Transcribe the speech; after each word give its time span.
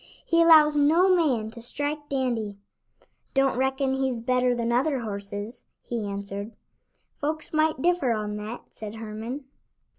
"He 0.25 0.41
allows 0.41 0.75
no 0.75 1.15
man 1.15 1.51
to 1.51 1.61
strike 1.61 2.09
Dandy." 2.09 2.57
"Don't 3.35 3.55
reckon 3.55 3.93
he's 3.93 4.19
better 4.19 4.55
than 4.55 4.71
other 4.71 5.01
horses," 5.01 5.65
he 5.83 6.07
answered. 6.09 6.53
"Folks 7.19 7.53
might 7.53 7.83
differ 7.83 8.11
on 8.11 8.35
that," 8.37 8.61
said 8.71 8.95
Herman. 8.95 9.43